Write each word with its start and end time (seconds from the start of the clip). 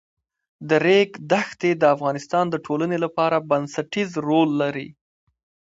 د 0.67 0.69
ریګ 0.85 1.09
دښتې 1.31 1.71
د 1.77 1.83
افغانستان 1.95 2.45
د 2.49 2.55
ټولنې 2.65 2.97
لپاره 3.05 3.45
بنسټيز 3.49 4.09
رول 4.27 4.49
لري. 4.61 4.87